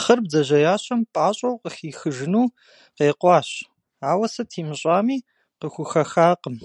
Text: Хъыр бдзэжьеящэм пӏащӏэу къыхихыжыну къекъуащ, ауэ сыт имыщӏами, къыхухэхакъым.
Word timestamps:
Хъыр 0.00 0.18
бдзэжьеящэм 0.24 1.00
пӏащӏэу 1.12 1.60
къыхихыжыну 1.62 2.52
къекъуащ, 2.96 3.48
ауэ 4.10 4.26
сыт 4.32 4.50
имыщӏами, 4.60 5.18
къыхухэхакъым. 5.60 6.56